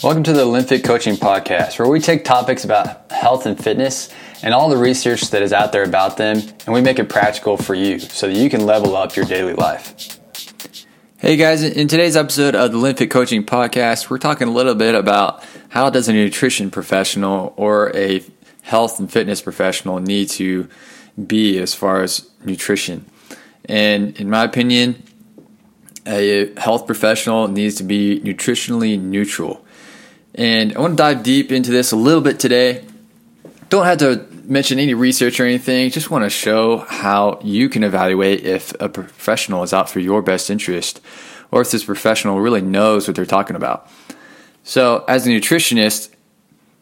[0.00, 4.08] Welcome to the Olympic Coaching Podcast, where we take topics about health and fitness
[4.44, 7.56] and all the research that is out there about them, and we make it practical
[7.56, 10.20] for you so that you can level up your daily life.
[11.18, 14.94] Hey guys, in today's episode of the Olympic Coaching Podcast, we're talking a little bit
[14.94, 18.22] about how does a nutrition professional or a
[18.62, 20.68] health and fitness professional need to
[21.26, 23.04] be as far as nutrition.
[23.64, 25.02] And in my opinion,
[26.06, 29.64] a health professional needs to be nutritionally neutral.
[30.38, 32.84] And I want to dive deep into this a little bit today.
[33.70, 37.82] Don't have to mention any research or anything, just want to show how you can
[37.82, 41.02] evaluate if a professional is out for your best interest
[41.50, 43.90] or if this professional really knows what they're talking about.
[44.62, 46.10] So, as a nutritionist,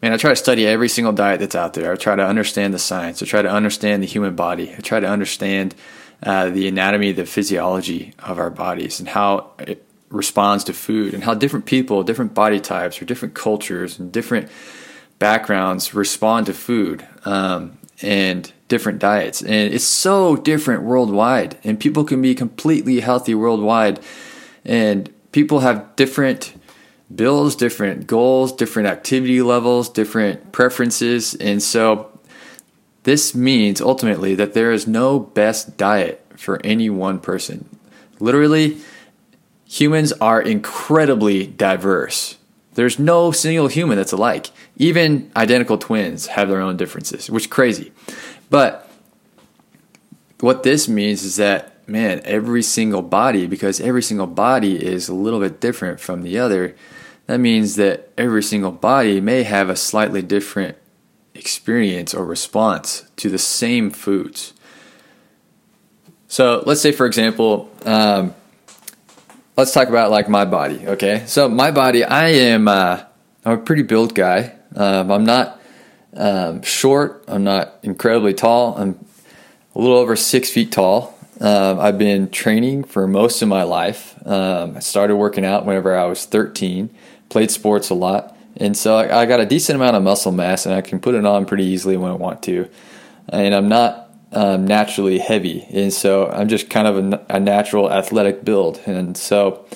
[0.00, 1.92] man, I try to study every single diet that's out there.
[1.92, 3.22] I try to understand the science.
[3.22, 4.74] I try to understand the human body.
[4.74, 5.74] I try to understand
[6.22, 11.24] uh, the anatomy, the physiology of our bodies, and how it responds to food and
[11.24, 14.48] how different people, different body types, or different cultures and different
[15.18, 19.40] backgrounds respond to food um, and different diets.
[19.42, 24.00] And it's so different worldwide, and people can be completely healthy worldwide,
[24.64, 26.54] and people have different
[27.14, 32.08] bills, different goals, different activity levels, different preferences, and so
[33.04, 37.68] this means ultimately that there is no best diet for any one person.
[38.20, 38.78] Literally,
[39.72, 42.36] humans are incredibly diverse.
[42.74, 44.50] There's no single human that's alike.
[44.76, 47.90] Even identical twins have their own differences, which is crazy.
[48.50, 48.86] But
[50.40, 55.14] what this means is that, man, every single body, because every single body is a
[55.14, 56.76] little bit different from the other,
[57.26, 60.76] that means that every single body may have a slightly different
[61.34, 64.52] experience or response to the same foods.
[66.28, 68.34] So let's say, for example, um,
[69.56, 70.86] let's talk about like my body.
[70.86, 73.02] Okay, so my body, I am uh,
[73.44, 74.54] I'm a pretty built guy.
[74.74, 75.60] Um, I'm not
[76.14, 77.24] um, short.
[77.28, 78.76] I'm not incredibly tall.
[78.76, 79.04] I'm
[79.74, 81.18] a little over six feet tall.
[81.40, 84.14] Uh, I've been training for most of my life.
[84.26, 86.90] Um, I started working out whenever I was 13.
[87.28, 90.66] Played sports a lot, and so I, I got a decent amount of muscle mass,
[90.66, 92.68] and I can put it on pretty easily when I want to.
[93.28, 94.01] And I'm not
[94.32, 99.16] um, naturally heavy, and so I'm just kind of a, a, natural athletic build, and
[99.16, 99.66] so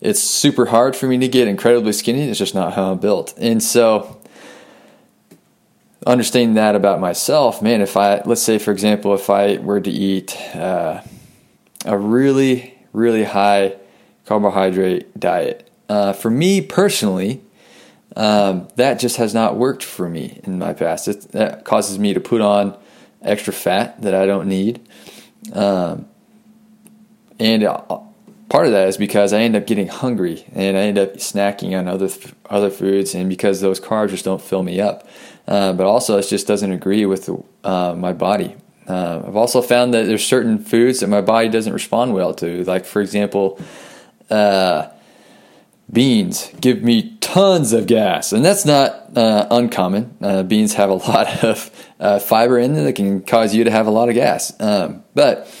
[0.00, 2.28] it's super hard for me to get incredibly skinny.
[2.28, 4.20] It's just not how I'm built, and so
[6.06, 7.80] understanding that about myself, man.
[7.80, 11.00] If I let's say, for example, if I were to eat uh,
[11.86, 13.76] a really really high
[14.26, 17.40] carbohydrate diet, uh, for me personally.
[18.16, 21.08] Um, that just has not worked for me in my past.
[21.08, 22.78] It, that causes me to put on
[23.24, 24.86] extra fat that I don't need.
[25.52, 26.06] Um,
[27.38, 27.64] and
[28.48, 31.78] part of that is because I end up getting hungry and I end up snacking
[31.78, 32.08] on other
[32.48, 35.08] other foods, and because those carbs just don't fill me up.
[35.46, 37.28] Uh, but also, it just doesn't agree with
[37.64, 38.56] uh, my body.
[38.86, 42.64] Uh, I've also found that there's certain foods that my body doesn't respond well to.
[42.64, 43.58] Like, for example,
[44.30, 44.88] uh,
[45.90, 50.16] beans give me tons of gas, and that's not uh, uncommon.
[50.22, 53.72] Uh, beans have a lot of uh, fiber in them that can cause you to
[53.72, 54.52] have a lot of gas.
[54.60, 55.52] Um, but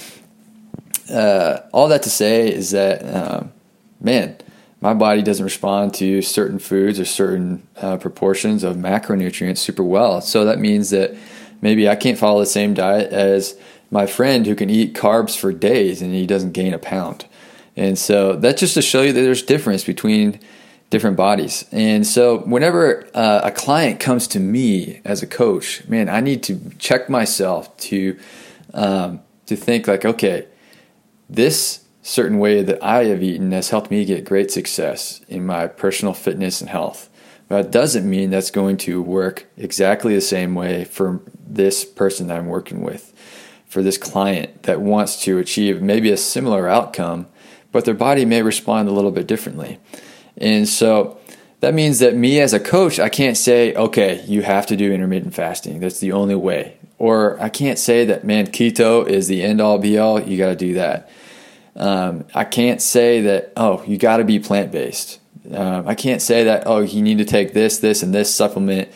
[1.12, 3.52] uh, all that to say is that, um,
[4.00, 4.36] man,
[4.80, 10.20] my body doesn't respond to certain foods or certain uh, proportions of macronutrients super well.
[10.20, 11.16] So that means that
[11.60, 13.58] maybe I can't follow the same diet as
[13.90, 17.24] my friend who can eat carbs for days and he doesn't gain a pound.
[17.76, 20.38] And so that's just to show you that there's difference between
[20.94, 21.64] different bodies.
[21.72, 26.44] And so whenever uh, a client comes to me as a coach, man, I need
[26.44, 28.16] to check myself to
[28.72, 30.46] um, to think like, okay,
[31.28, 35.66] this certain way that I have eaten has helped me get great success in my
[35.66, 37.10] personal fitness and health.
[37.48, 42.28] But it doesn't mean that's going to work exactly the same way for this person
[42.28, 43.12] that I'm working with,
[43.66, 47.26] for this client that wants to achieve maybe a similar outcome
[47.74, 49.80] but their body may respond a little bit differently.
[50.36, 51.18] And so
[51.60, 54.92] that means that me as a coach, I can't say, okay, you have to do
[54.92, 55.80] intermittent fasting.
[55.80, 56.78] That's the only way.
[56.98, 60.20] Or I can't say that, man, keto is the end all be all.
[60.20, 61.10] You got to do that.
[61.76, 65.20] Um, I can't say that, oh, you got to be plant based.
[65.52, 68.88] Um, I can't say that, oh, you need to take this, this, and this supplement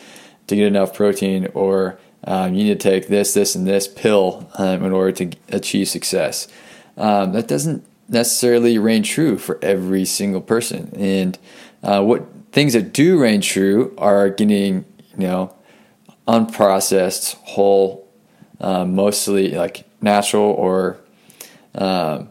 [0.47, 4.49] to get enough protein, or um, you need to take this, this, and this pill
[4.57, 6.47] um, in order to achieve success.
[6.97, 10.91] Um, that doesn't necessarily reign true for every single person.
[10.97, 11.37] And
[11.83, 14.85] uh, what things that do reign true are getting,
[15.17, 15.55] you know,
[16.27, 18.07] unprocessed, whole,
[18.59, 20.97] uh, mostly like natural or,
[21.75, 22.29] um,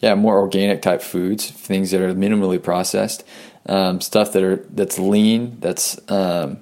[0.00, 3.24] yeah, more organic type foods, things that are minimally processed.
[3.66, 6.58] um, stuff that are that's lean, that's um,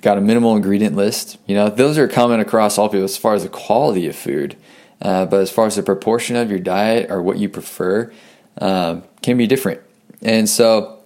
[0.00, 1.38] got a minimal ingredient list.
[1.46, 4.56] You know, those are common across all people as far as the quality of food.
[5.00, 8.12] Uh, but as far as the proportion of your diet or what you prefer,
[8.60, 9.80] um, can be different.
[10.22, 10.98] And so,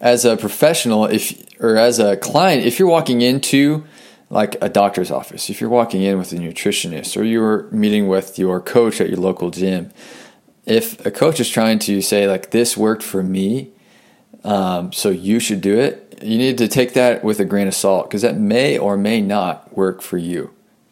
[0.00, 3.84] as a professional, if or as a client, if you're walking into
[4.30, 8.38] like a doctor's office, if you're walking in with a nutritionist or you're meeting with
[8.38, 9.90] your coach at your local gym,
[10.66, 13.70] if a coach is trying to say like this worked for me,
[14.44, 17.74] um, so you should do it, you need to take that with a grain of
[17.74, 20.50] salt because that may or may not work for you.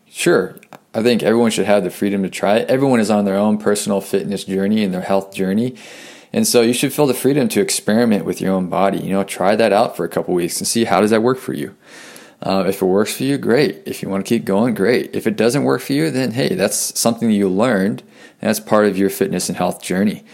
[0.08, 0.56] Sure,
[0.96, 2.70] I think everyone should have the freedom to try it.
[2.70, 5.76] Everyone is on their own personal fitness journey and their health journey.
[6.32, 9.00] And so you should feel the freedom to experiment with your own body.
[9.00, 11.36] You know, try that out for a couple weeks and see how does that work
[11.36, 11.76] for you.
[12.40, 13.82] Uh, if it works for you, great.
[13.84, 15.14] If you want to keep going, great.
[15.14, 18.00] If it doesn't work for you, then hey, that's something you learned,
[18.40, 20.24] and that's part of your fitness and health journey.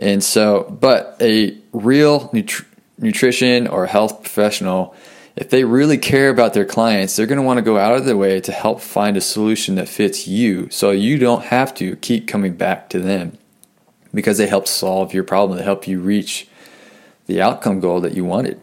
[0.00, 2.66] And so, but a real nutri-
[2.98, 4.96] nutrition or health professional,
[5.38, 8.04] if they really care about their clients, they're going to want to go out of
[8.04, 11.94] their way to help find a solution that fits you, so you don't have to
[11.96, 13.38] keep coming back to them
[14.12, 16.48] because they help solve your problem, they help you reach
[17.26, 18.60] the outcome goal that you wanted.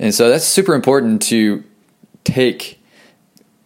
[0.00, 1.62] And so that's super important to
[2.24, 2.82] take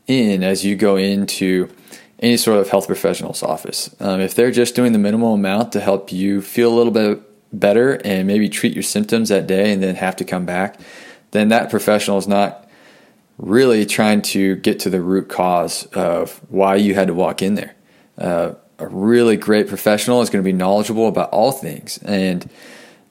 [0.06, 1.70] in as you go into
[2.18, 3.94] any sort of health professional's office.
[3.98, 7.22] Um, if they're just doing the minimal amount to help you feel a little bit
[7.58, 10.78] better and maybe treat your symptoms that day and then have to come back,
[11.36, 12.68] then that professional is not
[13.38, 17.54] really trying to get to the root cause of why you had to walk in
[17.54, 17.74] there.
[18.16, 22.48] Uh, a really great professional is going to be knowledgeable about all things and,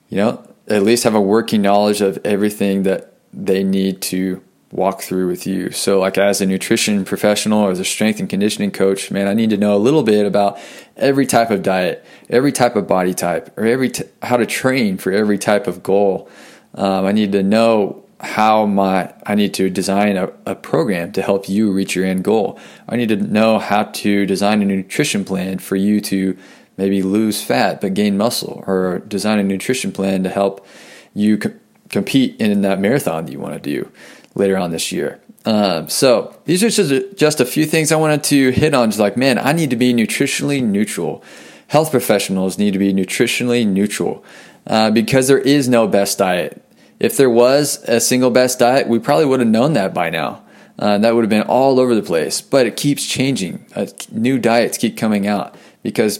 [0.10, 5.02] you know, at least have a working knowledge of everything that they need to walk
[5.02, 5.72] through with you.
[5.72, 9.34] So, like as a nutrition professional or as a strength and conditioning coach, man, I
[9.34, 10.60] need to know a little bit about
[10.98, 14.98] every type of diet, every type of body type, or every t- how to train
[14.98, 16.30] for every type of goal.
[16.74, 21.22] Um, I need to know how my I need to design a, a program to
[21.22, 22.60] help you reach your end goal.
[22.88, 26.38] I need to know how to design a nutrition plan for you to
[26.78, 30.66] maybe lose fat but gain muscle, or design a nutrition plan to help
[31.14, 31.54] you co-
[31.90, 33.92] compete in that marathon that you want to do
[34.34, 35.20] later on this year.
[35.46, 38.90] Um, so these are just, just a few things I wanted to hit on.
[38.90, 41.24] Just like, man, I need to be nutritionally neutral.
[41.68, 44.24] Health professionals need to be nutritionally neutral
[44.68, 46.65] uh, because there is no best diet.
[47.00, 50.44] If there was a single best diet, we probably would have known that by now.
[50.78, 53.66] Uh, that would have been all over the place, but it keeps changing.
[53.76, 56.20] Uh, new diets keep coming out because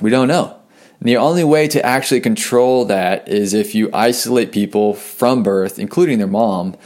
[0.00, 0.56] we don't know.
[1.00, 5.78] And the only way to actually control that is if you isolate people from birth,
[5.78, 6.76] including their mom,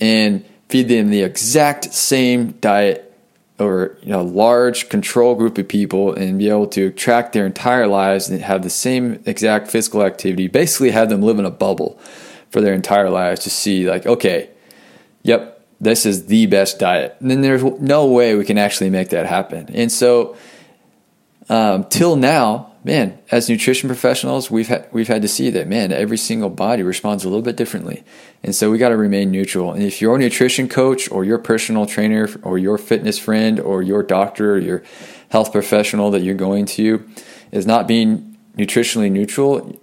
[0.00, 3.11] and feed them the exact same diet
[3.62, 7.86] or you know large control group of people and be able to track their entire
[7.86, 11.98] lives and have the same exact physical activity basically have them live in a bubble
[12.50, 14.50] for their entire lives to see like okay
[15.22, 17.16] yep this is the best diet.
[17.18, 19.68] And then there's no way we can actually make that happen.
[19.74, 20.36] And so
[21.48, 25.92] um, till now man, as nutrition professionals, we've had, we've had to see that man,
[25.92, 28.04] every single body responds a little bit differently,
[28.42, 29.72] and so we got to remain neutral.
[29.72, 34.02] And if your nutrition coach or your personal trainer or your fitness friend or your
[34.02, 34.82] doctor or your
[35.30, 37.08] health professional that you're going to
[37.52, 39.78] is not being nutritionally neutral,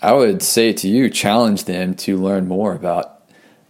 [0.00, 3.22] I would say to you, challenge them to learn more about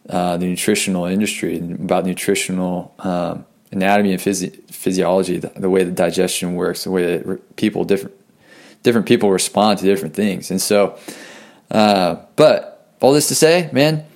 [0.08, 5.82] uh, the nutritional industry and about nutritional um, anatomy and physi- physiology, the, the, way
[5.82, 8.14] the digestion works, the way that people different
[8.84, 10.52] different people respond to different things.
[10.52, 10.96] And so,
[11.72, 14.06] uh, but all this to say, man,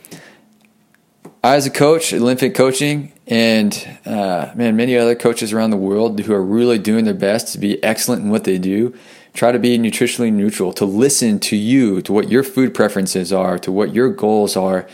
[1.42, 6.20] I as a coach Olympic Coaching, and uh, man, many other coaches around the world
[6.20, 8.94] who are really doing their best to be excellent in what they do,
[9.34, 13.58] try to be nutritionally neutral, to listen to you, to what your food preferences are,
[13.58, 14.87] to what your goals are,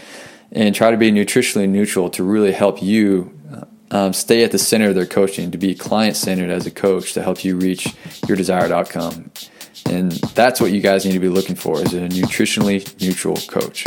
[0.52, 3.32] and try to be nutritionally neutral to really help you
[3.94, 7.12] um, stay at the center of their coaching, to be client centered as a coach
[7.12, 7.94] to help you reach
[8.26, 9.30] your desired outcome.
[9.86, 13.84] And that's what you guys need to be looking for is a nutritionally neutral coach.